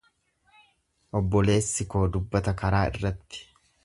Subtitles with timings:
[1.19, 3.45] Obboleessi koo dubbata karaa irratti.